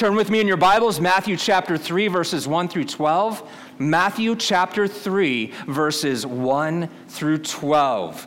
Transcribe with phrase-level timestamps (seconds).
[0.00, 3.46] Turn with me in your Bibles, Matthew chapter 3, verses 1 through 12.
[3.78, 8.26] Matthew chapter 3, verses 1 through 12.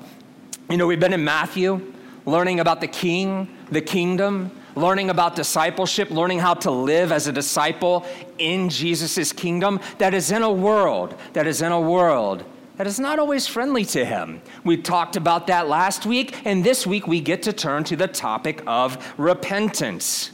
[0.70, 1.92] You know, we've been in Matthew
[2.28, 7.32] learning about the king, the kingdom, learning about discipleship, learning how to live as a
[7.32, 8.06] disciple
[8.38, 12.46] in Jesus' kingdom that is in a world, that is in a world
[12.76, 14.42] that is not always friendly to him.
[14.64, 18.08] We talked about that last week, and this week we get to turn to the
[18.08, 20.32] topic of repentance.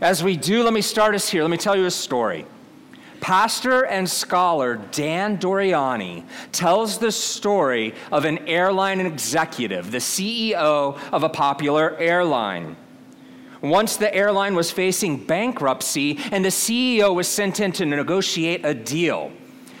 [0.00, 1.42] As we do, let me start us here.
[1.42, 2.44] Let me tell you a story.
[3.20, 11.22] Pastor and scholar Dan Doriani tells the story of an airline executive, the CEO of
[11.22, 12.76] a popular airline.
[13.62, 18.74] Once the airline was facing bankruptcy, and the CEO was sent in to negotiate a
[18.74, 19.32] deal.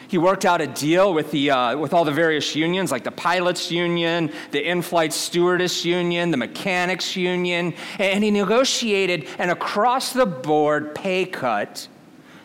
[0.08, 3.10] He worked out a deal with, the, uh, with all the various unions, like the
[3.10, 10.12] pilots union, the in flight stewardess union, the mechanics union, and he negotiated an across
[10.12, 11.88] the board pay cut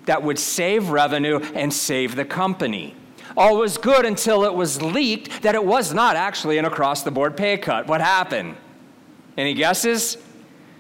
[0.06, 2.96] that would save revenue and save the company.
[3.38, 7.12] All was good until it was leaked that it was not actually an across the
[7.12, 7.88] board pay cut.
[7.88, 8.58] What happened?
[9.38, 10.18] Any guesses?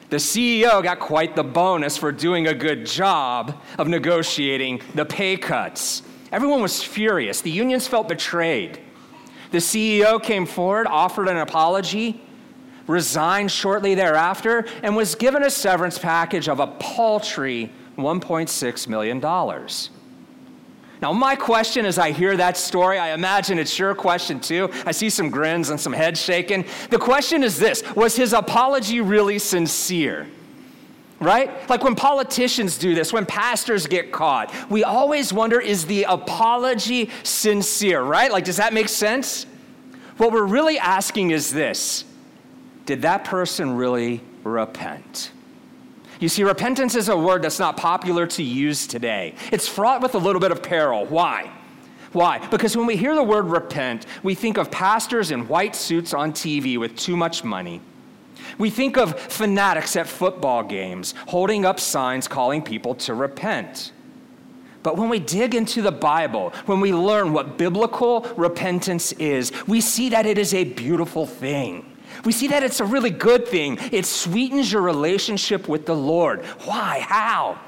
[0.09, 5.37] The CEO got quite the bonus for doing a good job of negotiating the pay
[5.37, 6.01] cuts.
[6.31, 7.41] Everyone was furious.
[7.41, 8.79] The unions felt betrayed.
[9.51, 12.21] The CEO came forward, offered an apology,
[12.87, 19.19] resigned shortly thereafter, and was given a severance package of a paltry $1.6 million.
[21.01, 24.69] Now, my question as I hear that story, I imagine it's your question too.
[24.85, 26.65] I see some grins and some heads shaking.
[26.89, 30.27] The question is this Was his apology really sincere?
[31.21, 31.69] Right?
[31.69, 37.11] Like when politicians do this, when pastors get caught, we always wonder is the apology
[37.21, 38.31] sincere, right?
[38.31, 39.45] Like, does that make sense?
[40.17, 42.05] What we're really asking is this
[42.87, 45.31] Did that person really repent?
[46.19, 49.35] You see, repentance is a word that's not popular to use today.
[49.51, 51.05] It's fraught with a little bit of peril.
[51.05, 51.51] Why?
[52.13, 52.45] Why?
[52.49, 56.33] Because when we hear the word repent, we think of pastors in white suits on
[56.33, 57.81] TV with too much money.
[58.57, 63.91] We think of fanatics at football games holding up signs calling people to repent.
[64.83, 69.79] But when we dig into the Bible, when we learn what biblical repentance is, we
[69.79, 71.85] see that it is a beautiful thing.
[72.25, 73.77] We see that it's a really good thing.
[73.91, 76.43] It sweetens your relationship with the Lord.
[76.65, 76.99] Why?
[76.99, 77.59] How?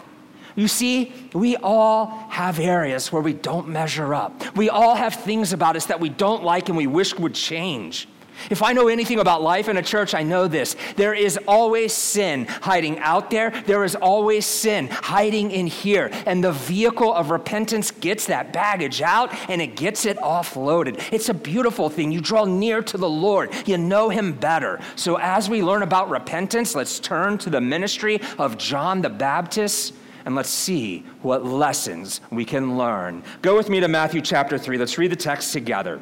[0.55, 4.55] You see, we all have areas where we don't measure up.
[4.55, 8.07] We all have things about us that we don't like and we wish would change.
[8.49, 10.75] If I know anything about life in a church, I know this.
[10.95, 13.51] There is always sin hiding out there.
[13.65, 16.09] There is always sin hiding in here.
[16.25, 21.01] And the vehicle of repentance gets that baggage out and it gets it offloaded.
[21.11, 22.11] It's a beautiful thing.
[22.11, 24.79] You draw near to the Lord, you know Him better.
[24.95, 29.93] So as we learn about repentance, let's turn to the ministry of John the Baptist
[30.25, 33.23] and let's see what lessons we can learn.
[33.41, 34.77] Go with me to Matthew chapter 3.
[34.77, 35.99] Let's read the text together.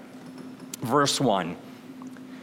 [0.82, 1.56] Verse 1.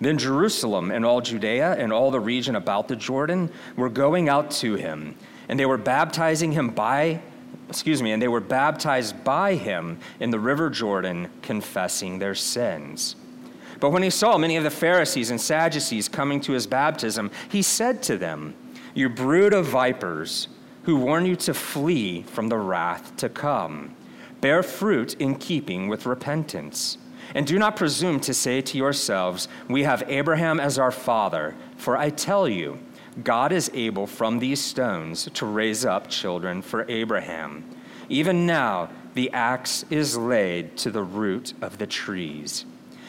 [0.00, 4.50] Then Jerusalem and all Judea and all the region about the Jordan were going out
[4.52, 5.16] to him,
[5.48, 7.20] and they were baptizing him by
[7.68, 13.14] excuse me, and they were baptized by him in the river Jordan, confessing their sins.
[13.80, 17.62] But when he saw many of the Pharisees and Sadducees coming to his baptism, he
[17.62, 18.54] said to them,
[18.94, 20.48] You brood of vipers,
[20.84, 23.94] who warn you to flee from the wrath to come,
[24.40, 26.98] bear fruit in keeping with repentance.
[27.34, 31.96] And do not presume to say to yourselves, We have Abraham as our father, for
[31.96, 32.78] I tell you,
[33.22, 37.64] God is able from these stones to raise up children for Abraham.
[38.08, 42.64] Even now, the axe is laid to the root of the trees.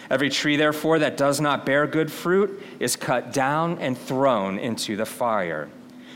[0.10, 4.96] Every tree, therefore, that does not bear good fruit is cut down and thrown into
[4.96, 5.70] the fire.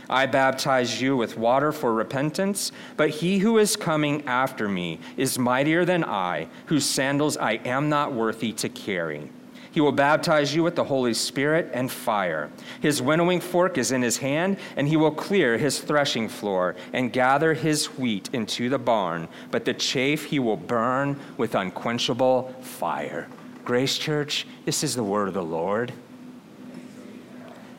[0.09, 5.39] I baptize you with water for repentance, but he who is coming after me is
[5.39, 9.29] mightier than I, whose sandals I am not worthy to carry.
[9.73, 12.51] He will baptize you with the Holy Spirit and fire.
[12.79, 17.11] His winnowing fork is in his hand, and he will clear his threshing floor and
[17.11, 23.27] gather his wheat into the barn, but the chaff he will burn with unquenchable fire.
[23.65, 25.91] Grace Church, this is the word of the Lord.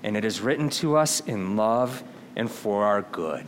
[0.03, 2.03] And it is written to us in love
[2.37, 3.45] and for our good.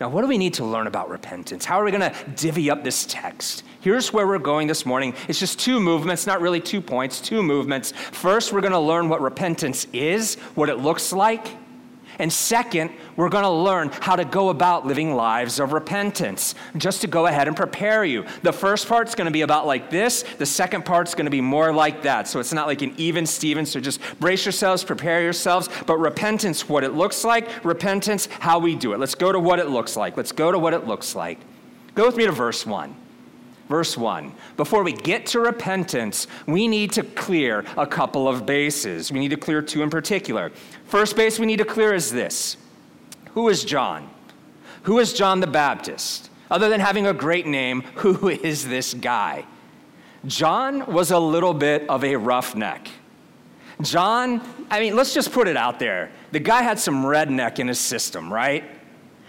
[0.00, 1.64] Now, what do we need to learn about repentance?
[1.64, 3.62] How are we going to divvy up this text?
[3.80, 5.14] Here's where we're going this morning.
[5.28, 7.92] It's just two movements, not really two points, two movements.
[7.92, 11.46] First, we're going to learn what repentance is, what it looks like.
[12.18, 17.00] And second, we're going to learn how to go about living lives of repentance, just
[17.02, 18.24] to go ahead and prepare you.
[18.42, 21.40] The first part's going to be about like this, the second part's going to be
[21.40, 22.28] more like that.
[22.28, 25.68] So it's not like an even Steven, so just brace yourselves, prepare yourselves.
[25.86, 29.00] But repentance, what it looks like, repentance, how we do it.
[29.00, 30.16] Let's go to what it looks like.
[30.16, 31.38] Let's go to what it looks like.
[31.94, 33.01] Go with me to verse 1.
[33.68, 34.32] Verse 1.
[34.56, 39.12] Before we get to repentance, we need to clear a couple of bases.
[39.12, 40.50] We need to clear two in particular.
[40.86, 42.56] First base we need to clear is this
[43.34, 44.10] Who is John?
[44.84, 46.30] Who is John the Baptist?
[46.50, 49.44] Other than having a great name, who is this guy?
[50.26, 52.88] John was a little bit of a roughneck.
[53.80, 56.10] John, I mean, let's just put it out there.
[56.30, 58.64] The guy had some redneck in his system, right?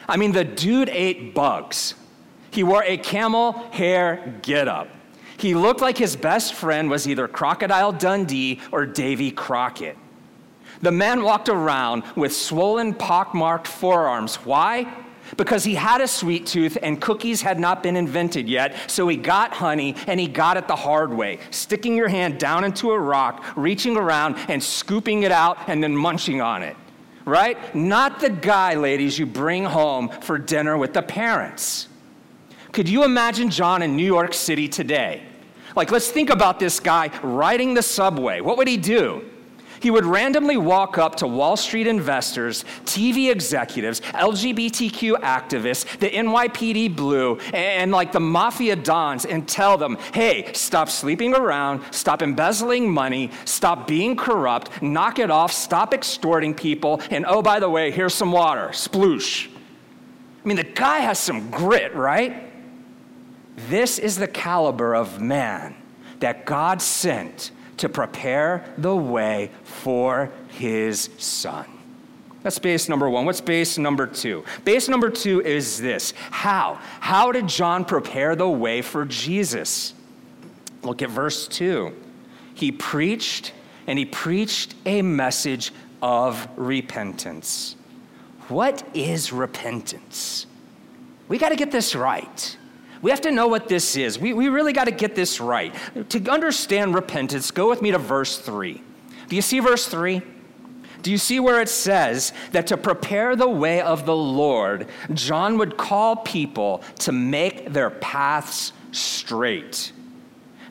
[0.08, 1.96] I mean, the dude ate bugs.
[2.54, 4.88] He wore a camel hair getup.
[5.38, 9.98] He looked like his best friend was either Crocodile Dundee or Davy Crockett.
[10.82, 14.36] The man walked around with swollen, pockmarked forearms.
[14.36, 14.88] Why?
[15.38, 19.18] Because he had a sweet tooth and cookies had not been invented yet, so he
[19.18, 23.00] got honey and he got it the hard way, sticking your hand down into a
[23.00, 26.76] rock, reaching around and scooping it out and then munching on it.
[27.26, 27.74] Right?
[27.74, 31.88] Not the guy, ladies, you bring home for dinner with the parents.
[32.74, 35.22] Could you imagine John in New York City today?
[35.76, 38.42] Like, let's think about this guy riding the subway.
[38.42, 39.24] What would he do?
[39.80, 46.96] He would randomly walk up to Wall Street investors, TV executives, LGBTQ activists, the NYPD
[46.96, 52.90] Blue, and like the mafia dons and tell them, hey, stop sleeping around, stop embezzling
[52.90, 57.92] money, stop being corrupt, knock it off, stop extorting people, and oh, by the way,
[57.92, 59.48] here's some water, sploosh.
[59.48, 62.53] I mean, the guy has some grit, right?
[63.56, 65.76] This is the caliber of man
[66.20, 71.66] that God sent to prepare the way for his son.
[72.44, 73.26] That's base number one.
[73.26, 74.44] What's base number two?
[74.66, 76.80] Base number two is this How?
[77.00, 79.94] How did John prepare the way for Jesus?
[80.84, 81.94] Look at verse two.
[82.54, 83.54] He preached,
[83.88, 85.72] and he preached a message
[86.02, 87.76] of repentance.
[88.50, 90.46] What is repentance?
[91.30, 92.58] We got to get this right.
[93.04, 94.18] We have to know what this is.
[94.18, 95.76] We, we really got to get this right.
[96.10, 98.82] To understand repentance, go with me to verse 3.
[99.28, 100.22] Do you see verse 3?
[101.02, 105.58] Do you see where it says that to prepare the way of the Lord, John
[105.58, 109.92] would call people to make their paths straight?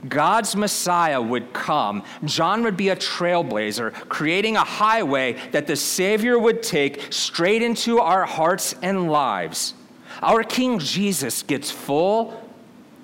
[0.09, 2.03] God's Messiah would come.
[2.25, 8.01] John would be a trailblazer, creating a highway that the Savior would take straight into
[8.01, 9.75] our hearts and lives.
[10.23, 12.41] Our King Jesus gets full,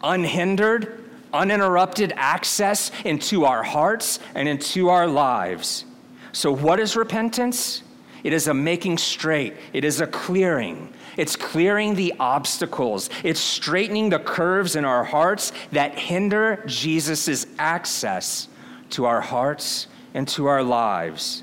[0.02, 5.84] unhindered, uninterrupted access into our hearts and into our lives.
[6.32, 7.82] So, what is repentance?
[8.22, 10.92] It is a making straight, it is a clearing.
[11.16, 13.10] It's clearing the obstacles.
[13.24, 18.46] It's straightening the curves in our hearts that hinder Jesus' access
[18.90, 21.42] to our hearts and to our lives.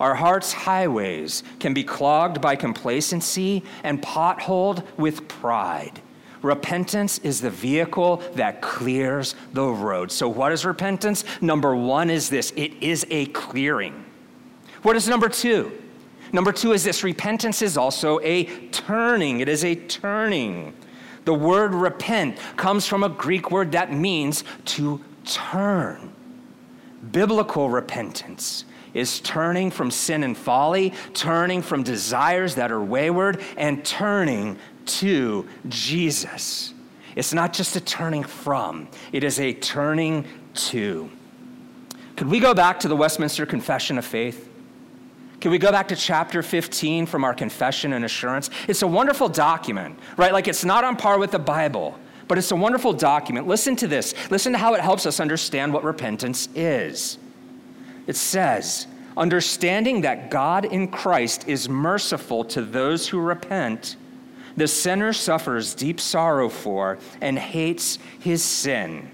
[0.00, 6.00] Our heart's highways can be clogged by complacency and potholed with pride.
[6.42, 10.12] Repentance is the vehicle that clears the road.
[10.12, 11.24] So, what is repentance?
[11.40, 14.04] Number one is this it is a clearing.
[14.82, 15.72] What is number two?
[16.32, 19.40] Number two is this repentance is also a turning.
[19.40, 20.74] It is a turning.
[21.24, 26.12] The word repent comes from a Greek word that means to turn.
[27.10, 33.84] Biblical repentance is turning from sin and folly, turning from desires that are wayward, and
[33.84, 36.72] turning to Jesus.
[37.16, 41.10] It's not just a turning from, it is a turning to.
[42.16, 44.48] Could we go back to the Westminster Confession of Faith?
[45.40, 48.48] Can we go back to chapter 15 from our confession and assurance?
[48.68, 50.32] It's a wonderful document, right?
[50.32, 51.98] Like it's not on par with the Bible,
[52.28, 53.46] but it's a wonderful document.
[53.46, 54.14] Listen to this.
[54.30, 57.18] Listen to how it helps us understand what repentance is.
[58.06, 63.96] It says, understanding that God in Christ is merciful to those who repent,
[64.56, 69.10] the sinner suffers deep sorrow for and hates his sin.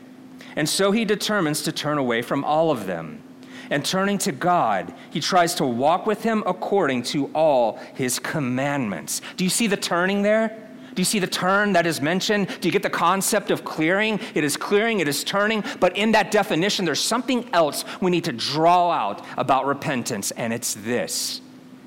[0.56, 3.22] And so he determines to turn away from all of them.
[3.70, 9.22] And turning to God, he tries to walk with him according to all his commandments.
[9.36, 10.69] Do you see the turning there?
[10.94, 12.48] Do you see the turn that is mentioned?
[12.60, 14.20] Do you get the concept of clearing?
[14.34, 18.24] It is clearing, it is turning, but in that definition, there's something else we need
[18.24, 21.40] to draw out about repentance, and it's this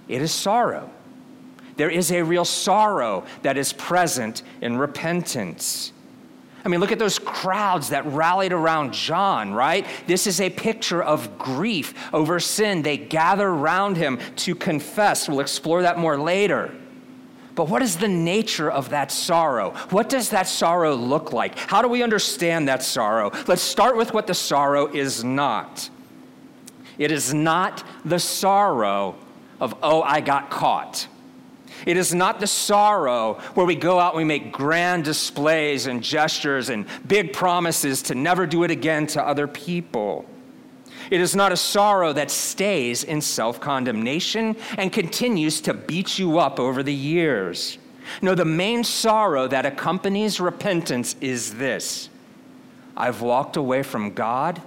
[0.08, 0.90] it is sorrow.
[1.76, 5.92] There is a real sorrow that is present in repentance.
[6.66, 9.86] I mean, look at those crowds that rallied around John, right?
[10.08, 12.84] This is a picture of grief over sin.
[12.84, 15.28] They gather around him to confess.
[15.28, 16.74] We'll explore that more later.
[17.56, 19.72] But what is the nature of that sorrow?
[19.90, 21.58] What does that sorrow look like?
[21.58, 23.32] How do we understand that sorrow?
[23.48, 25.90] Let's start with what the sorrow is not.
[26.98, 29.16] It is not the sorrow
[29.60, 31.08] of, oh, I got caught.
[31.86, 36.02] It is not the sorrow where we go out and we make grand displays and
[36.02, 40.26] gestures and big promises to never do it again to other people.
[41.14, 46.40] It is not a sorrow that stays in self condemnation and continues to beat you
[46.40, 47.78] up over the years.
[48.24, 52.10] No, the main sorrow that accompanies repentance is this
[52.98, 54.60] I've walked away from God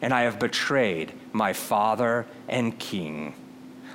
[0.00, 3.34] and I have betrayed my Father and King.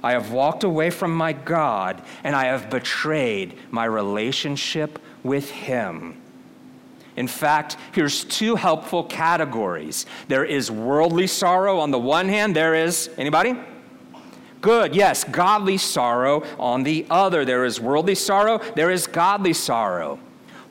[0.04, 6.22] I have walked away from my God and I have betrayed my relationship with Him.
[7.18, 10.06] In fact, here's two helpful categories.
[10.28, 13.56] There is worldly sorrow on the one hand, there is, anybody?
[14.62, 17.44] Good, yes, godly sorrow on the other.
[17.44, 20.20] There is worldly sorrow, there is godly sorrow.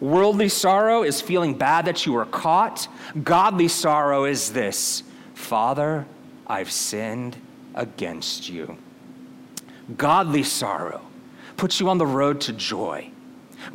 [0.00, 2.86] Worldly sorrow is feeling bad that you were caught.
[3.22, 5.02] Godly sorrow is this
[5.34, 6.06] Father,
[6.46, 7.36] I've sinned
[7.74, 8.76] against you.
[9.96, 11.02] Godly sorrow
[11.56, 13.10] puts you on the road to joy.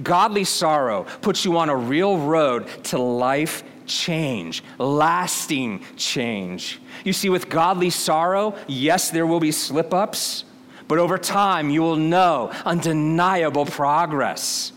[0.01, 6.79] Godly sorrow puts you on a real road to life change, lasting change.
[7.03, 10.45] You see, with godly sorrow, yes, there will be slip ups,
[10.87, 14.71] but over time you will know undeniable progress.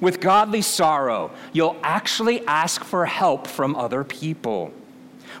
[0.00, 4.72] With godly sorrow, you'll actually ask for help from other people.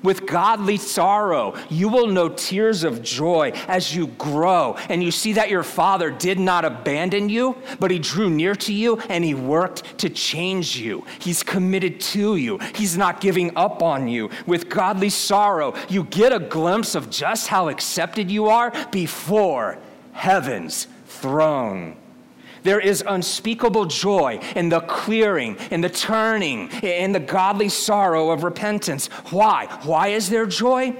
[0.02, 5.32] With godly sorrow, you will know tears of joy as you grow and you see
[5.34, 9.34] that your Father did not abandon you, but He drew near to you and He
[9.34, 11.04] worked to change you.
[11.18, 14.30] He's committed to you, He's not giving up on you.
[14.46, 19.78] With godly sorrow, you get a glimpse of just how accepted you are before
[20.12, 21.96] heaven's throne.
[22.66, 28.42] There is unspeakable joy in the clearing, in the turning, in the godly sorrow of
[28.42, 29.06] repentance.
[29.30, 29.66] Why?
[29.84, 30.96] Why is there joy?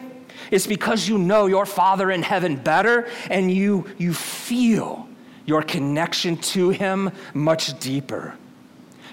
[0.52, 5.08] It's because you know your Father in heaven better and you, you feel
[5.44, 8.36] your connection to Him much deeper.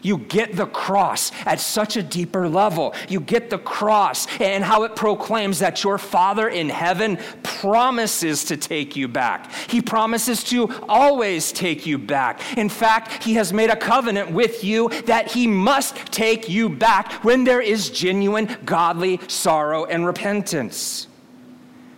[0.04, 2.94] You get the cross at such a deeper level.
[3.10, 8.58] You get the cross and how it proclaims that your Father in heaven promises to
[8.58, 9.52] take you back.
[9.70, 12.42] He promises to always take you back.
[12.58, 17.14] In fact, He has made a covenant with you that He must take you back
[17.24, 21.08] when there is genuine godly sorrow and repentance.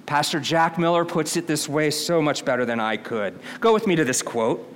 [0.06, 3.40] Pastor Jack Miller puts it this way so much better than I could.
[3.60, 4.75] Go with me to this quote.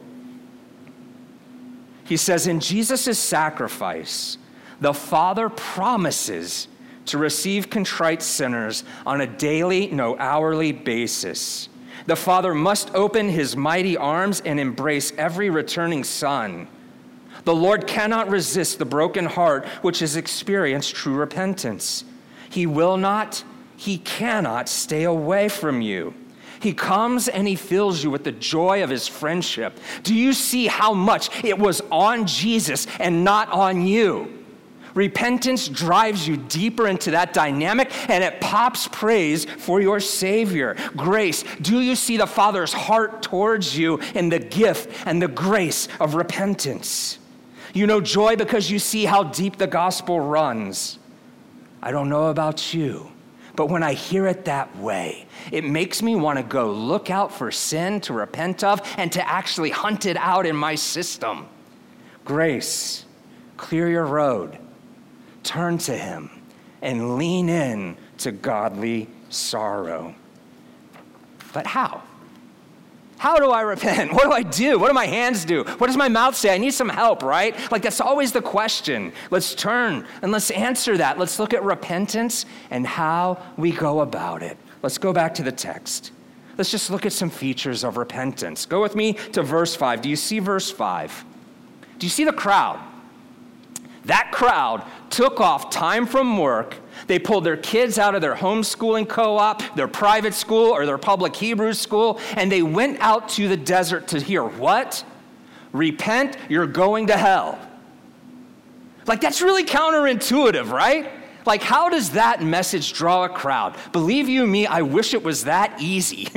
[2.10, 4.40] He says, In Jesus' sacrifice,
[4.82, 6.68] the Father promises
[7.06, 11.70] to receive contrite sinners on a daily, no hourly basis.
[12.08, 16.68] The Father must open his mighty arms and embrace every returning son.
[17.44, 22.04] The Lord cannot resist the broken heart which has experienced true repentance.
[22.50, 23.44] He will not,
[23.78, 26.16] he cannot stay away from you.
[26.60, 29.80] He comes and he fills you with the joy of his friendship.
[30.04, 34.40] Do you see how much it was on Jesus and not on you?
[34.94, 40.76] Repentance drives you deeper into that dynamic and it pops praise for your Savior.
[40.96, 45.88] Grace, do you see the Father's heart towards you in the gift and the grace
[46.00, 47.20] of repentance?
[47.74, 50.98] You know joy because you see how deep the gospel runs.
[51.82, 53.12] I don't know about you,
[53.60, 57.30] but when I hear it that way, it makes me want to go look out
[57.30, 61.46] for sin to repent of and to actually hunt it out in my system.
[62.24, 63.04] Grace,
[63.58, 64.58] clear your road,
[65.44, 66.30] turn to Him,
[66.82, 70.16] and lean in to godly sorrow.
[71.52, 72.02] But how?
[73.20, 74.14] How do I repent?
[74.20, 74.80] What do I do?
[74.80, 75.64] What do my hands do?
[75.64, 76.56] What does my mouth say?
[76.56, 77.54] I need some help, right?
[77.70, 79.12] Like that's always the question.
[79.30, 81.20] Let's turn and let's answer that.
[81.20, 84.58] Let's look at repentance and how we go about it.
[84.82, 86.12] Let's go back to the text.
[86.58, 88.66] Let's just look at some features of repentance.
[88.66, 90.02] Go with me to verse 5.
[90.02, 91.26] Do you see verse 5?
[92.00, 92.80] Do you see the crowd?
[94.06, 96.78] That crowd took off time from work
[97.08, 100.98] they pulled their kids out of their homeschooling co op, their private school, or their
[100.98, 105.04] public Hebrew school, and they went out to the desert to hear what?
[105.72, 107.60] Repent, you're going to hell.
[109.06, 111.12] Like, that's really counterintuitive, right?
[111.46, 113.76] Like, how does that message draw a crowd?
[113.92, 116.28] Believe you me, I wish it was that easy.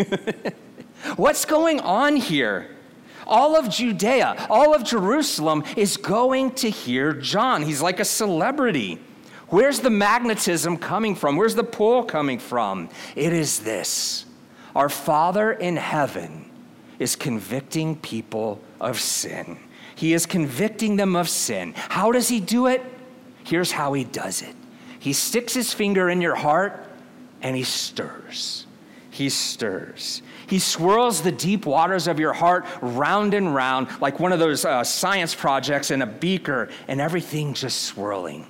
[1.17, 2.69] What's going on here?
[3.27, 7.63] All of Judea, all of Jerusalem is going to hear John.
[7.63, 8.99] He's like a celebrity.
[9.53, 11.37] Where's the magnetism coming from?
[11.37, 12.89] Where's the pull coming from?
[13.15, 14.25] It is this
[14.75, 16.51] Our Father in heaven
[16.99, 19.59] is convicting people of sin.
[19.95, 21.75] He is convicting them of sin.
[21.77, 22.83] How does he do it?
[23.45, 24.57] Here's how he does it
[24.99, 26.87] He sticks his finger in your heart
[27.43, 28.67] and he stirs.
[29.11, 30.23] He stirs.
[30.47, 34.65] He swirls the deep waters of your heart round and round like one of those
[34.65, 38.47] uh, science projects in a beaker, and everything just swirling.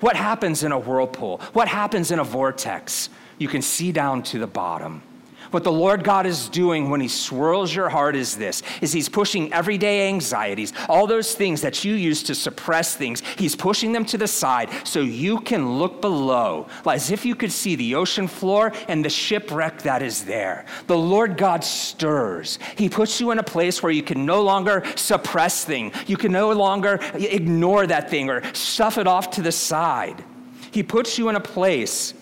[0.00, 1.40] What happens in a whirlpool?
[1.52, 3.08] What happens in a vortex?
[3.38, 5.02] You can see down to the bottom.
[5.50, 9.08] What the Lord God is doing when he swirls your heart is this is he's
[9.08, 13.22] pushing everyday anxieties, all those things that you use to suppress things.
[13.36, 17.52] He's pushing them to the side so you can look below as if you could
[17.52, 20.66] see the ocean floor and the shipwreck that is there.
[20.86, 22.58] The Lord God stirs.
[22.76, 25.92] He puts you in a place where you can no longer suppress thing.
[26.06, 30.22] You can no longer ignore that thing or stuff it off to the side.
[30.70, 32.12] He puts you in a place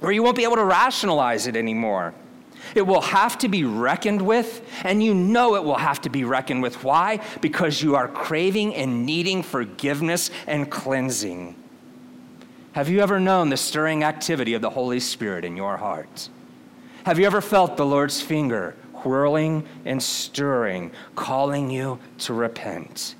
[0.00, 2.14] where you won't be able to rationalize it anymore.
[2.74, 6.24] It will have to be reckoned with, and you know it will have to be
[6.24, 6.82] reckoned with.
[6.84, 7.20] Why?
[7.40, 11.56] Because you are craving and needing forgiveness and cleansing.
[12.72, 16.28] Have you ever known the stirring activity of the Holy Spirit in your heart?
[17.04, 23.14] Have you ever felt the Lord's finger whirling and stirring, calling you to repent?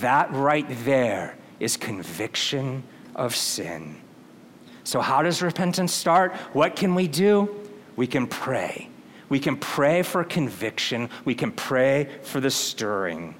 [0.00, 2.84] That right there is conviction
[3.16, 3.96] of sin.
[4.84, 6.34] So, how does repentance start?
[6.52, 7.63] What can we do?
[7.96, 8.88] We can pray.
[9.28, 11.08] We can pray for conviction.
[11.24, 13.34] We can pray for the stirring.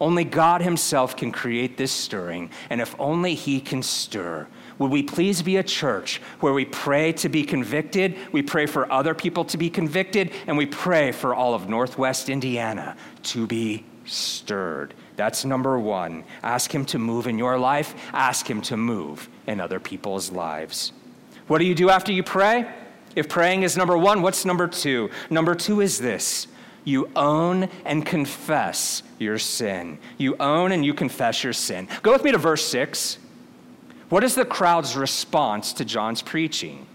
[0.00, 4.46] Only God Himself can create this stirring, and if only He can stir,
[4.78, 8.90] would we please be a church where we pray to be convicted, we pray for
[8.90, 13.84] other people to be convicted, and we pray for all of Northwest Indiana to be
[14.04, 14.94] stirred?
[15.16, 16.24] That's number one.
[16.42, 20.92] Ask Him to move in your life, ask Him to move in other people's lives.
[21.46, 22.68] What do you do after you pray?
[23.14, 25.10] If praying is number one, what's number two?
[25.30, 26.48] Number two is this
[26.84, 29.98] you own and confess your sin.
[30.18, 31.88] You own and you confess your sin.
[32.02, 33.18] Go with me to verse 6.
[34.10, 36.86] What is the crowd's response to John's preaching?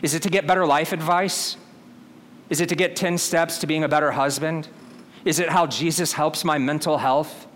[0.00, 1.56] Is it to get better life advice?
[2.48, 4.68] Is it to get 10 steps to being a better husband?
[5.26, 7.46] Is it how Jesus helps my mental health?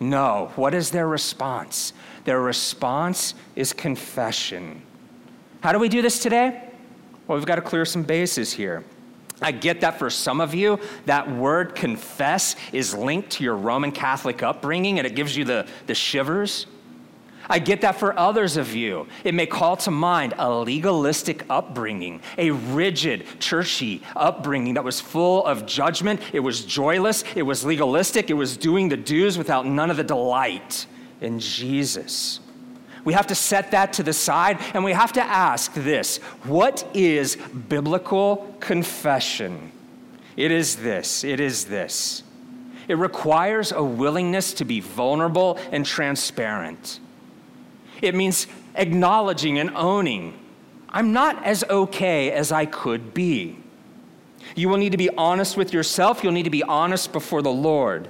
[0.00, 0.50] No.
[0.56, 1.92] What is their response?
[2.24, 4.82] Their response is confession.
[5.60, 6.71] How do we do this today?
[7.32, 8.84] Well, we've got to clear some bases here.
[9.40, 13.90] I get that for some of you, that word confess is linked to your Roman
[13.90, 16.66] Catholic upbringing and it gives you the, the shivers.
[17.48, 19.06] I get that for others of you.
[19.24, 25.42] It may call to mind a legalistic upbringing, a rigid, churchy upbringing that was full
[25.46, 26.20] of judgment.
[26.34, 30.04] It was joyless, it was legalistic, it was doing the dues without none of the
[30.04, 30.84] delight
[31.22, 32.40] in Jesus.
[33.04, 36.88] We have to set that to the side and we have to ask this what
[36.94, 37.36] is
[37.68, 39.72] biblical confession?
[40.36, 41.24] It is this.
[41.24, 42.22] It is this.
[42.88, 47.00] It requires a willingness to be vulnerable and transparent.
[48.00, 50.38] It means acknowledging and owning
[50.92, 53.56] I'm not as okay as I could be.
[54.54, 56.22] You will need to be honest with yourself.
[56.22, 58.08] You'll need to be honest before the Lord.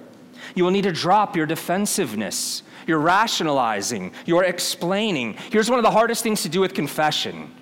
[0.56, 2.64] You will need to drop your defensiveness.
[2.86, 5.34] You're rationalizing, you're explaining.
[5.50, 7.52] Here's one of the hardest things to do with confession,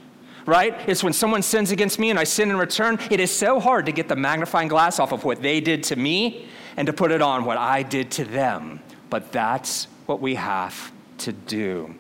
[0.47, 0.75] right?
[0.89, 2.99] It's when someone sins against me and I sin in return.
[3.11, 5.97] It is so hard to get the magnifying glass off of what they did to
[5.97, 8.81] me and to put it on what I did to them.
[9.11, 11.95] But that's what we have to do.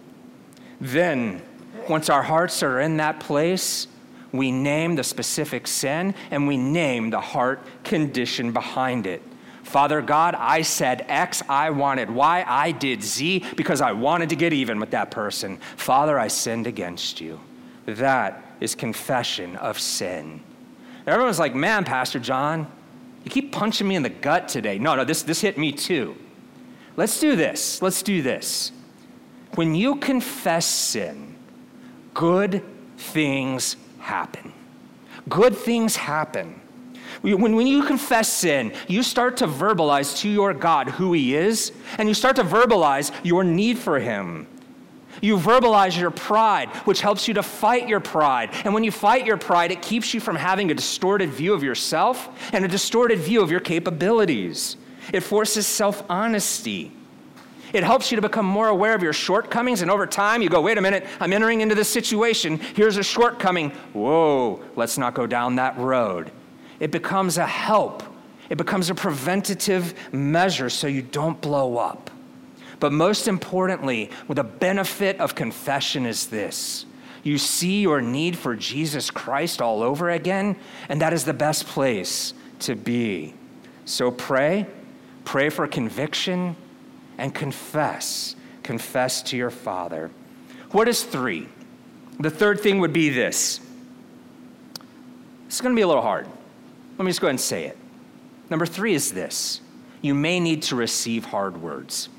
[0.80, 1.42] Then,
[1.88, 3.86] once our hearts are in that place,
[4.32, 9.22] we name the specific sin and we name the heart condition behind it.
[9.70, 14.36] Father God, I said X, I wanted Y, I did Z because I wanted to
[14.36, 15.58] get even with that person.
[15.76, 17.38] Father, I sinned against you.
[17.86, 20.42] That is confession of sin.
[21.06, 22.70] Everyone's like, man, Pastor John,
[23.24, 24.76] you keep punching me in the gut today.
[24.76, 26.16] No, no, this, this hit me too.
[26.96, 27.80] Let's do this.
[27.80, 28.72] Let's do this.
[29.54, 31.36] When you confess sin,
[32.12, 32.64] good
[32.96, 34.52] things happen.
[35.28, 36.59] Good things happen.
[37.22, 41.72] When, when you confess sin, you start to verbalize to your God who He is,
[41.98, 44.46] and you start to verbalize your need for Him.
[45.20, 48.50] You verbalize your pride, which helps you to fight your pride.
[48.64, 51.62] And when you fight your pride, it keeps you from having a distorted view of
[51.62, 54.76] yourself and a distorted view of your capabilities.
[55.12, 56.92] It forces self honesty.
[57.72, 60.60] It helps you to become more aware of your shortcomings, and over time you go,
[60.60, 62.58] wait a minute, I'm entering into this situation.
[62.58, 63.70] Here's a shortcoming.
[63.92, 66.32] Whoa, let's not go down that road.
[66.80, 68.02] It becomes a help
[68.48, 72.10] It becomes a preventative measure so you don't blow up.
[72.80, 76.84] But most importantly, the benefit of confession is this
[77.22, 80.56] you see your need for Jesus Christ all over again,
[80.88, 83.34] and that is the best place to be.
[83.84, 84.66] So pray,
[85.24, 86.56] pray for conviction,
[87.18, 88.34] and confess.
[88.62, 90.10] Confess to your Father.
[90.70, 91.48] What is three?
[92.18, 93.60] The third thing would be this.
[95.46, 96.26] It's going to be a little hard.
[97.00, 97.78] Let me just go ahead and say it.
[98.50, 99.62] Number three is this
[100.02, 102.10] you may need to receive hard words.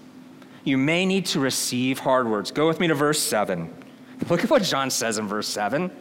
[0.63, 2.49] You may need to receive hard words.
[2.49, 3.71] Go with me to verse 7.
[4.27, 5.91] Look at what John says in verse 7.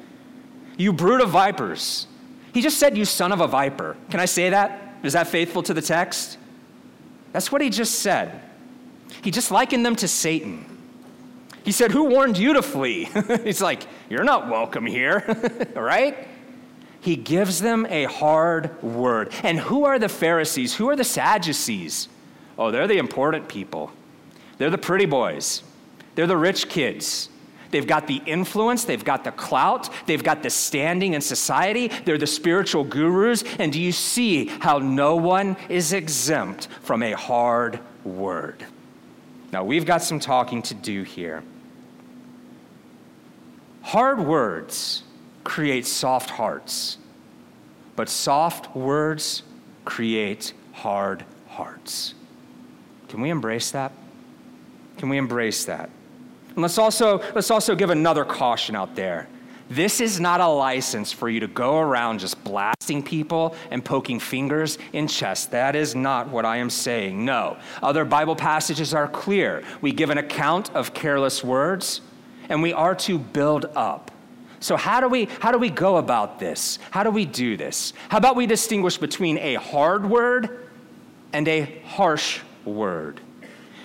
[0.79, 2.07] You brood of vipers.
[2.55, 3.99] He just said, You son of a viper.
[4.09, 4.95] Can I say that?
[5.03, 6.39] Is that faithful to the text?
[7.33, 8.41] That's what he just said.
[9.21, 10.65] He just likened them to Satan.
[11.67, 13.11] He said, Who warned you to flee?
[13.45, 16.30] He's like, You're not welcome here, right?
[17.01, 19.33] He gives them a hard word.
[19.43, 20.75] And who are the Pharisees?
[20.75, 22.09] Who are the Sadducees?
[22.59, 23.91] Oh, they're the important people.
[24.59, 25.63] They're the pretty boys.
[26.15, 27.31] They're the rich kids.
[27.71, 32.19] They've got the influence, they've got the clout, they've got the standing in society, they're
[32.19, 33.45] the spiritual gurus.
[33.59, 38.65] And do you see how no one is exempt from a hard word?
[39.53, 41.43] Now, we've got some talking to do here.
[43.83, 45.05] Hard words
[45.45, 46.99] create soft hearts,
[47.97, 49.43] but soft words
[49.85, 52.15] create hard hearts.
[53.09, 53.93] Can we embrace that?
[54.99, 55.91] Can we embrace that?
[56.51, 59.29] And let's also, let's also give another caution out there.
[59.71, 64.19] This is not a license for you to go around just blasting people and poking
[64.19, 65.47] fingers in chests.
[65.47, 67.25] That is not what I am saying.
[67.25, 67.57] No.
[67.81, 69.63] Other Bible passages are clear.
[69.81, 72.01] We give an account of careless words,
[72.49, 74.11] and we are to build up.
[74.61, 76.79] So, how do, we, how do we go about this?
[76.91, 77.95] How do we do this?
[78.11, 80.69] How about we distinguish between a hard word
[81.33, 83.21] and a harsh word?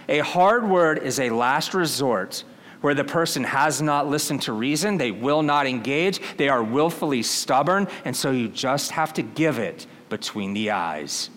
[0.10, 2.44] A hard word is a last resort
[2.82, 7.24] where the person has not listened to reason, they will not engage, they are willfully
[7.24, 11.30] stubborn, and so you just have to give it between the eyes.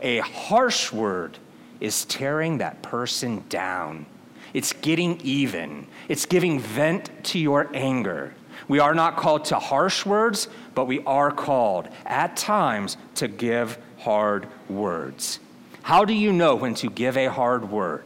[0.00, 1.36] A harsh word
[1.80, 4.06] is tearing that person down.
[4.54, 5.86] It's getting even.
[6.08, 8.34] It's giving vent to your anger.
[8.70, 13.76] We are not called to harsh words, but we are called at times to give
[13.98, 15.40] hard words.
[15.82, 18.04] How do you know when to give a hard word?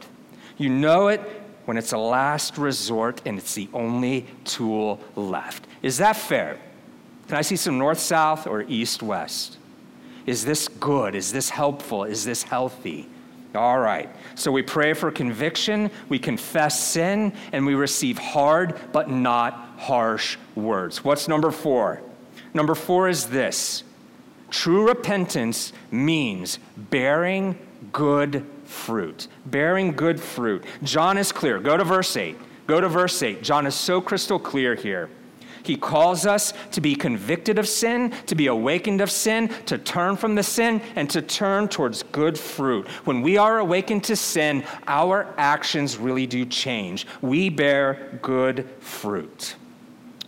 [0.57, 1.21] You know it
[1.67, 5.67] when it's a last resort and it's the only tool left.
[5.83, 6.59] Is that fair?
[7.29, 9.59] Can I see some north south or east west?
[10.25, 11.15] Is this good?
[11.15, 12.05] Is this helpful?
[12.05, 13.07] Is this healthy?
[13.55, 14.09] All right.
[14.35, 20.37] So we pray for conviction, we confess sin, and we receive hard but not harsh
[20.55, 21.05] words.
[21.05, 22.03] What's number four?
[22.53, 23.85] Number four is this
[24.51, 27.59] true repentance means bearing
[27.93, 30.65] good fruit, bearing good fruit.
[30.83, 31.59] John is clear.
[31.59, 32.37] Go to verse 8.
[32.67, 33.43] Go to verse 8.
[33.43, 35.11] John is so crystal clear here.
[35.65, 40.17] He calls us to be convicted of sin, to be awakened of sin, to turn
[40.17, 42.87] from the sin, and to turn towards good fruit.
[43.05, 47.07] When we are awakened to sin, our actions really do change.
[47.23, 49.57] We bear good fruit.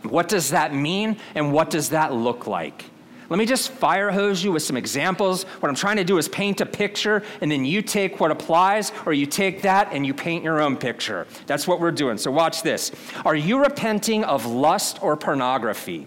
[0.03, 2.87] What does that mean, and what does that look like?
[3.29, 5.45] Let me just fire hose you with some examples.
[5.45, 8.93] What I'm trying to do is paint a picture, and then you take what applies,
[9.05, 11.27] or you take that and you paint your own picture.
[11.47, 12.19] That's what we're doing.
[12.19, 12.93] So, watch this.
[13.25, 16.07] Are you repenting of lust or pornography?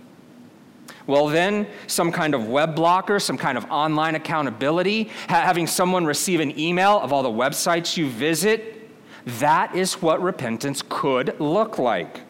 [1.08, 6.06] Well, then, some kind of web blocker, some kind of online accountability, ha- having someone
[6.06, 8.90] receive an email of all the websites you visit,
[9.26, 12.22] that is what repentance could look like.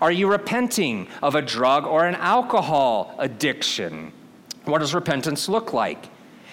[0.00, 4.12] Are you repenting of a drug or an alcohol addiction?
[4.64, 6.06] What does repentance look like?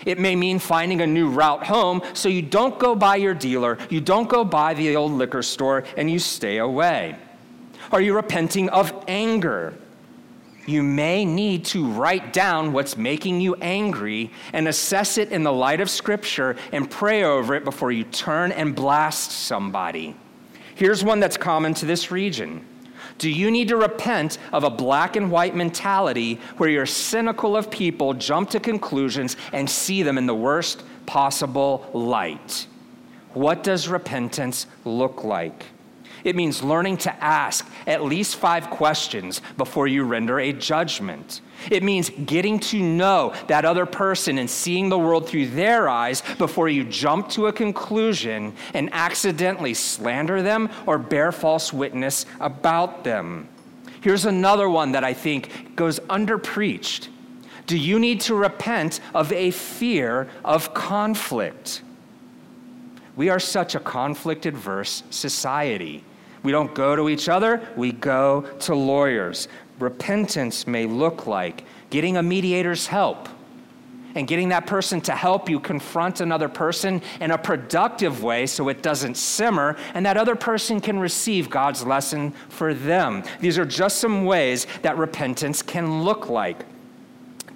[0.05, 3.77] It may mean finding a new route home so you don't go by your dealer,
[3.89, 7.15] you don't go by the old liquor store, and you stay away.
[7.91, 9.73] Are you repenting of anger?
[10.65, 15.51] You may need to write down what's making you angry and assess it in the
[15.51, 20.15] light of Scripture and pray over it before you turn and blast somebody.
[20.75, 22.65] Here's one that's common to this region
[23.17, 27.69] do you need to repent of a black and white mentality where you're cynical of
[27.71, 32.67] people, jump to conclusions, and see them in the worst possible light?
[33.33, 35.65] What does repentance look like?
[36.23, 41.41] It means learning to ask at least five questions before you render a judgment.
[41.71, 46.23] It means getting to know that other person and seeing the world through their eyes
[46.37, 53.03] before you jump to a conclusion and accidentally slander them or bear false witness about
[53.03, 53.47] them.
[54.01, 57.07] Here's another one that I think goes underpreached.
[57.67, 61.81] Do you need to repent of a fear of conflict?
[63.15, 66.03] We are such a conflict adverse society.
[66.41, 69.47] We don't go to each other, we go to lawyers.
[69.83, 73.27] Repentance may look like getting a mediator's help
[74.15, 78.69] and getting that person to help you confront another person in a productive way so
[78.69, 83.23] it doesn't simmer and that other person can receive God's lesson for them.
[83.41, 86.65] These are just some ways that repentance can look like.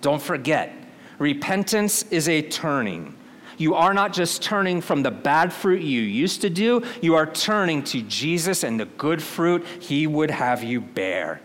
[0.02, 0.74] Don't forget,
[1.20, 3.16] repentance is a turning.
[3.58, 7.26] You are not just turning from the bad fruit you used to do, you are
[7.26, 11.40] turning to Jesus and the good fruit he would have you bear.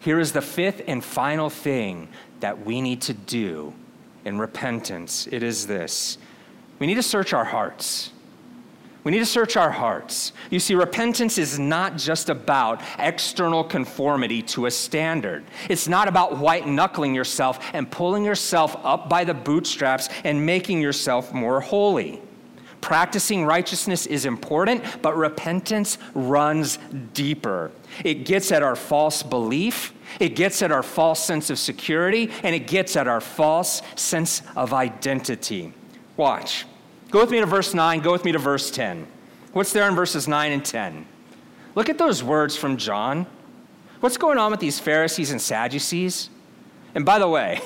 [0.00, 2.08] Here is the fifth and final thing
[2.40, 3.74] that we need to do
[4.24, 6.18] in repentance it is this
[6.78, 8.12] we need to search our hearts.
[9.04, 10.32] We need to search our hearts.
[10.50, 15.44] You see, repentance is not just about external conformity to a standard.
[15.68, 20.80] It's not about white knuckling yourself and pulling yourself up by the bootstraps and making
[20.82, 22.20] yourself more holy.
[22.80, 26.78] Practicing righteousness is important, but repentance runs
[27.12, 27.70] deeper.
[28.04, 32.54] It gets at our false belief, it gets at our false sense of security, and
[32.54, 35.72] it gets at our false sense of identity.
[36.16, 36.66] Watch.
[37.10, 39.06] Go with me to verse 9, go with me to verse 10.
[39.52, 41.06] What's there in verses 9 and 10?
[41.74, 43.26] Look at those words from John.
[44.00, 46.30] What's going on with these Pharisees and Sadducees?
[46.94, 47.60] And by the way,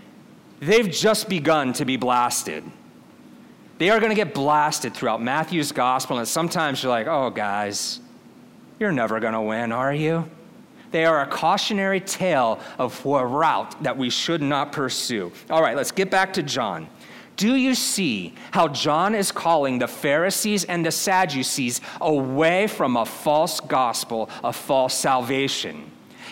[0.60, 2.64] they've just begun to be blasted.
[3.78, 8.00] They are going to get blasted throughout Matthew's gospel, and sometimes you're like, oh, guys,
[8.80, 10.28] you're never going to win, are you?
[10.90, 15.32] They are a cautionary tale of a route that we should not pursue.
[15.50, 16.88] All right, let's get back to John.
[17.36, 23.06] Do you see how John is calling the Pharisees and the Sadducees away from a
[23.06, 25.88] false gospel, a false salvation?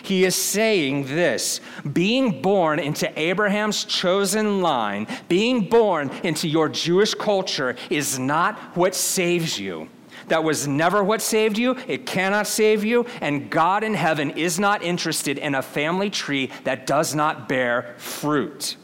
[0.07, 1.59] He is saying this
[1.91, 8.95] being born into Abraham's chosen line, being born into your Jewish culture, is not what
[8.95, 9.89] saves you.
[10.29, 11.75] That was never what saved you.
[11.87, 13.05] It cannot save you.
[13.19, 17.93] And God in heaven is not interested in a family tree that does not bear
[17.97, 18.77] fruit.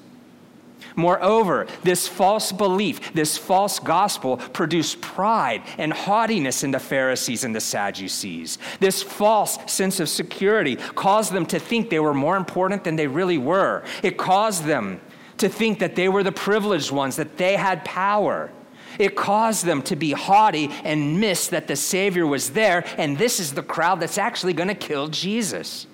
[0.95, 7.55] Moreover, this false belief, this false gospel produced pride and haughtiness in the Pharisees and
[7.55, 8.57] the Sadducees.
[8.79, 13.07] This false sense of security caused them to think they were more important than they
[13.07, 13.83] really were.
[14.03, 15.01] It caused them
[15.37, 18.51] to think that they were the privileged ones, that they had power.
[18.99, 23.39] It caused them to be haughty and miss that the Savior was there, and this
[23.39, 25.87] is the crowd that's actually going to kill Jesus.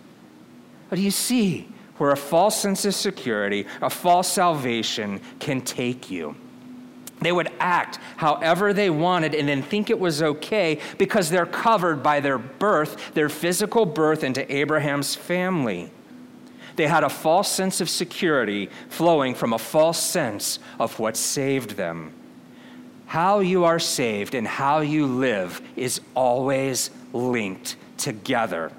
[0.90, 1.70] What do you see?
[2.00, 6.36] Where a false sense of security, a false salvation can take you.
[7.22, 12.02] They would act however they wanted and then think it was okay because they're covered
[12.02, 15.92] by their birth, their physical birth into Abraham's family.
[16.78, 21.72] They had a false sense of security flowing from a false sense of what saved
[21.72, 22.14] them.
[23.08, 28.72] How you are saved and how you live is always linked together.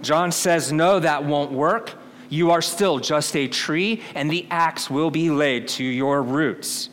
[0.00, 1.94] John says, No, that won't work
[2.34, 6.90] you are still just a tree, and the axe will be laid to your roots.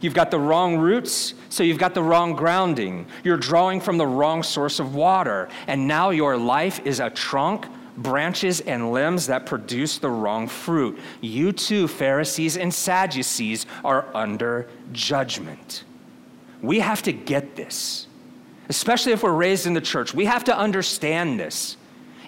[0.00, 3.06] You've got the wrong roots, so you've got the wrong grounding.
[3.22, 7.66] You're drawing from the wrong source of water, and now your life is a trunk,
[7.96, 10.98] branches, and limbs that produce the wrong fruit.
[11.20, 15.84] You too, Pharisees and Sadducees, are under judgment.
[16.60, 18.08] We have to get this,
[18.68, 20.12] especially if we're raised in the church.
[20.12, 21.76] We have to understand this.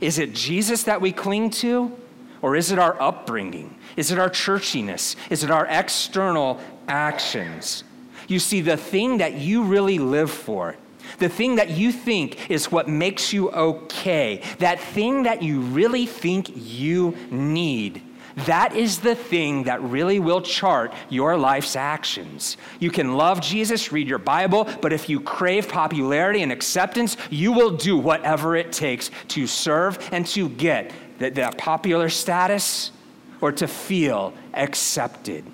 [0.01, 1.97] Is it Jesus that we cling to?
[2.45, 3.75] Or is it our upbringing?
[3.97, 5.17] Is it our churchiness?
[5.31, 7.85] Is it our external actions?
[8.29, 10.77] You see, the thing that you really live for,
[11.21, 16.05] the thing that you think is what makes you okay, that thing that you really
[16.05, 18.03] think you need,
[18.37, 22.57] that is the thing that really will chart your life's actions.
[22.79, 27.53] You can love Jesus, read your Bible, but if you crave popularity and acceptance, you
[27.53, 32.91] will do whatever it takes to serve and to get that, that popular status
[33.41, 35.45] or to feel accepted.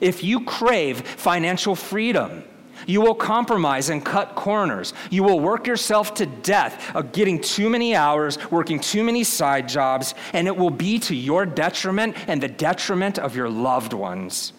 [0.00, 2.44] If you crave financial freedom,
[2.86, 4.94] you will compromise and cut corners.
[5.10, 9.68] You will work yourself to death of getting too many hours, working too many side
[9.68, 14.52] jobs, and it will be to your detriment and the detriment of your loved ones.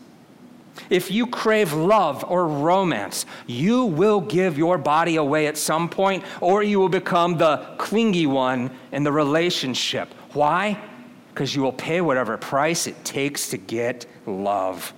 [0.89, 6.23] If you crave love or romance, you will give your body away at some point,
[6.39, 10.13] or you will become the clingy one in the relationship.
[10.33, 10.81] Why?
[11.29, 14.93] Because you will pay whatever price it takes to get love.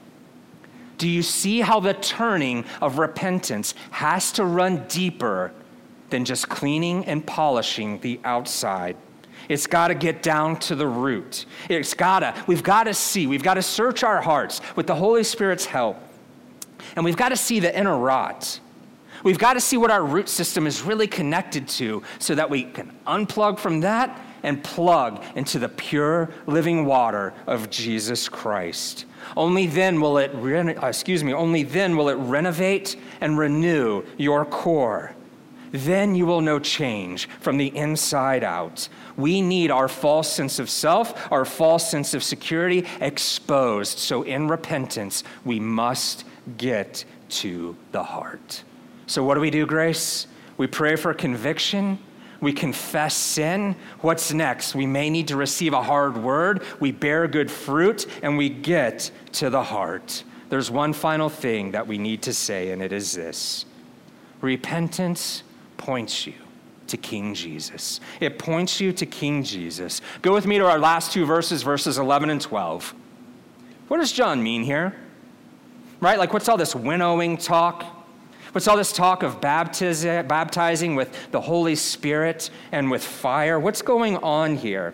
[0.97, 5.51] Do you see how the turning of repentance has to run deeper
[6.09, 8.95] than just cleaning and polishing the outside?
[9.49, 11.45] It's got to get down to the root.
[11.67, 14.95] It's got to, we've got to see, we've got to search our hearts with the
[14.95, 15.97] Holy Spirit's help.
[16.95, 18.59] And we've got to see the inner rot.
[19.23, 22.63] We've got to see what our root system is really connected to so that we
[22.63, 29.05] can unplug from that and plug into the pure living water of Jesus Christ.
[29.35, 34.45] Only then will it, uh, excuse me, only then will it renovate and renew your
[34.45, 35.15] core.
[35.71, 38.87] Then you will know change from the inside out.
[39.17, 43.97] We need our false sense of self, our false sense of security exposed.
[43.97, 46.25] So in repentance, we must
[46.57, 48.63] get to the heart.
[49.07, 50.27] So, what do we do, Grace?
[50.57, 51.97] We pray for conviction.
[52.43, 53.77] We confess sin.
[54.01, 54.75] What's next?
[54.75, 56.61] We may need to receive a hard word.
[56.81, 60.25] We bear good fruit, and we get to the heart.
[60.49, 63.65] There's one final thing that we need to say, and it is this
[64.41, 65.43] repentance
[65.77, 66.33] points you
[66.87, 68.01] to King Jesus.
[68.19, 70.01] It points you to King Jesus.
[70.21, 72.93] Go with me to our last two verses, verses 11 and 12.
[73.87, 74.97] What does John mean here?
[76.01, 76.19] Right?
[76.19, 77.85] Like, what's all this winnowing talk?
[78.53, 83.59] What's all this talk of baptiz- baptizing with the Holy Spirit and with fire?
[83.59, 84.93] What's going on here?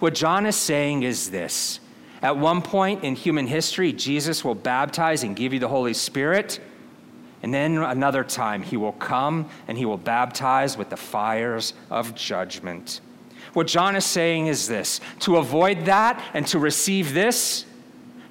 [0.00, 1.78] What John is saying is this
[2.22, 6.58] At one point in human history, Jesus will baptize and give you the Holy Spirit.
[7.40, 12.16] And then another time, he will come and he will baptize with the fires of
[12.16, 13.00] judgment.
[13.52, 17.64] What John is saying is this to avoid that and to receive this,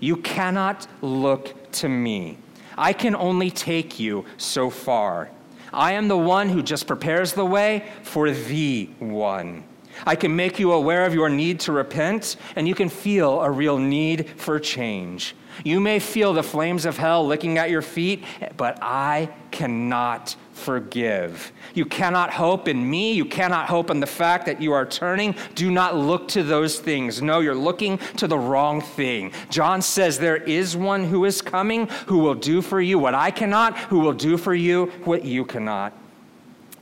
[0.02, 2.38] you cannot look to me.
[2.78, 5.30] I can only take you so far.
[5.74, 9.64] I am the one who just prepares the way for the one.
[10.06, 13.50] I can make you aware of your need to repent, and you can feel a
[13.50, 15.36] real need for change.
[15.64, 18.24] You may feel the flames of hell licking at your feet,
[18.58, 21.52] but I cannot forgive.
[21.74, 23.14] You cannot hope in me.
[23.14, 25.36] You cannot hope in the fact that you are turning.
[25.56, 27.22] Do not look to those things.
[27.22, 29.32] No, you're looking to the wrong thing.
[29.50, 33.32] John says, There is one who is coming who will do for you what I
[33.32, 35.94] cannot, who will do for you what you cannot.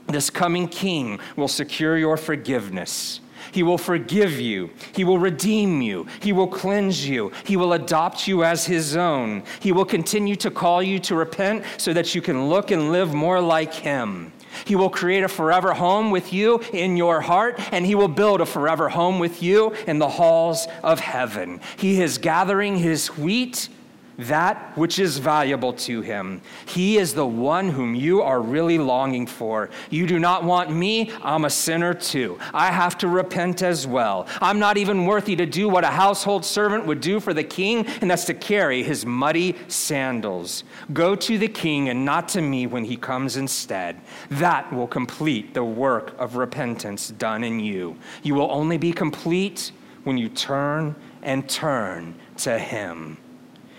[0.06, 3.20] This coming king will secure your forgiveness.
[3.52, 4.70] He will forgive you.
[4.94, 6.06] He will redeem you.
[6.20, 7.32] He will cleanse you.
[7.44, 9.42] He will adopt you as his own.
[9.60, 13.14] He will continue to call you to repent so that you can look and live
[13.14, 14.32] more like him.
[14.64, 18.40] He will create a forever home with you in your heart, and He will build
[18.40, 21.60] a forever home with you in the halls of heaven.
[21.76, 23.68] He is gathering His wheat
[24.18, 26.40] that which is valuable to him.
[26.66, 29.70] He is the one whom you are really longing for.
[29.90, 32.38] You do not want me, I'm a sinner too.
[32.54, 34.26] I have to repent as well.
[34.40, 37.86] I'm not even worthy to do what a household servant would do for the king,
[38.00, 40.64] and that's to carry his muddy sandals.
[40.92, 44.00] Go to the king and not to me when he comes instead.
[44.30, 47.96] That will complete the work of repentance done in you.
[48.22, 49.72] You will only be complete
[50.04, 53.18] when you turn and turn to him.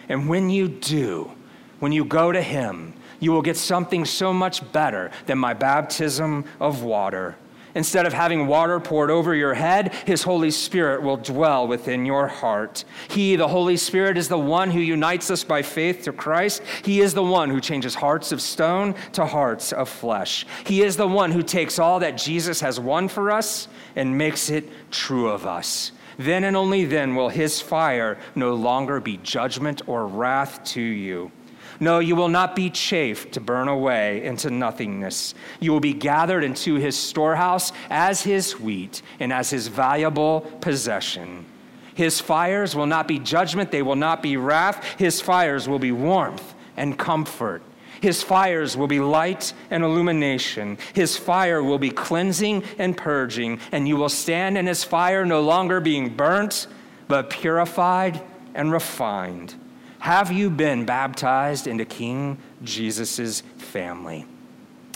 [0.09, 1.31] And when you do,
[1.79, 6.45] when you go to Him, you will get something so much better than my baptism
[6.59, 7.35] of water.
[7.75, 12.27] Instead of having water poured over your head, His Holy Spirit will dwell within your
[12.27, 12.83] heart.
[13.07, 16.63] He, the Holy Spirit, is the one who unites us by faith to Christ.
[16.81, 20.47] He is the one who changes hearts of stone to hearts of flesh.
[20.65, 24.49] He is the one who takes all that Jesus has won for us and makes
[24.49, 25.91] it true of us.
[26.17, 31.31] Then and only then will his fire no longer be judgment or wrath to you.
[31.79, 35.35] No, you will not be chafed to burn away into nothingness.
[35.59, 41.45] You will be gathered into his storehouse as his wheat and as his valuable possession.
[41.93, 44.83] His fires will not be judgment, they will not be wrath.
[44.97, 47.61] His fires will be warmth and comfort
[48.01, 50.77] his fires will be light and illumination.
[50.93, 55.41] His fire will be cleansing and purging, and you will stand in his fire no
[55.41, 56.67] longer being burnt,
[57.07, 58.21] but purified
[58.53, 59.55] and refined.
[59.99, 64.25] Have you been baptized into King Jesus' family?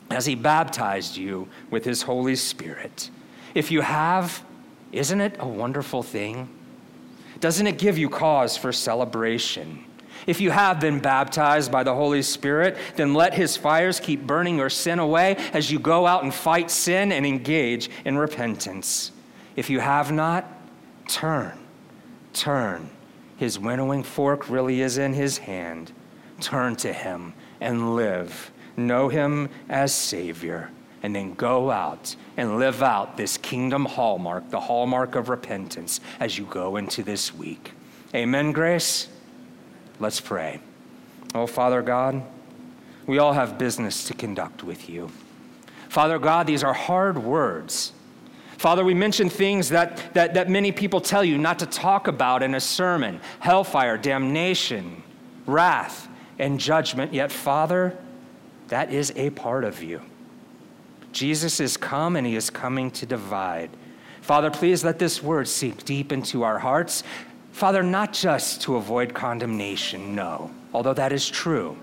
[0.10, 3.10] As he baptized you with his Holy Spirit.
[3.56, 4.44] If you have,
[4.92, 6.50] isn't it a wonderful thing?
[7.40, 9.86] Doesn't it give you cause for celebration?
[10.28, 14.58] If you have been baptized by the Holy Spirit, then let his fires keep burning
[14.58, 19.12] your sin away as you go out and fight sin and engage in repentance.
[19.56, 20.46] If you have not,
[21.08, 21.58] turn,
[22.34, 22.90] turn.
[23.38, 25.92] His winnowing fork really is in his hand.
[26.40, 28.52] Turn to him and live.
[28.78, 30.70] Know him as Savior.
[31.04, 36.38] And then go out and live out this kingdom hallmark, the hallmark of repentance, as
[36.38, 37.72] you go into this week.
[38.14, 39.08] Amen, Grace.
[40.02, 40.60] Let's pray.
[41.36, 42.24] Oh, Father God,
[43.06, 45.12] we all have business to conduct with you.
[45.90, 47.94] Father God, these are hard words.
[48.58, 52.42] Father, we mention things that, that, that many people tell you not to talk about
[52.42, 55.04] in a sermon hellfire, damnation,
[55.46, 56.08] wrath,
[56.40, 57.14] and judgment.
[57.14, 57.96] Yet, Father,
[58.70, 60.02] that is a part of you.
[61.12, 63.70] Jesus is come and he is coming to divide.
[64.22, 67.04] Father, please let this word sink deep into our hearts.
[67.52, 71.78] Father, not just to avoid condemnation, no, although that is true.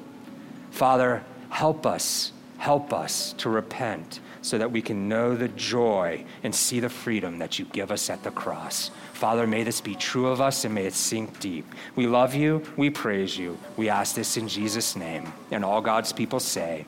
[0.71, 6.55] Father, help us, help us to repent so that we can know the joy and
[6.55, 8.91] see the freedom that you give us at the cross.
[9.13, 11.67] Father, may this be true of us and may it sink deep.
[11.97, 13.59] We love you, we praise you.
[13.77, 15.33] We ask this in Jesus' name.
[15.51, 16.87] And all God's people say,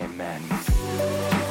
[0.00, 1.41] Amen.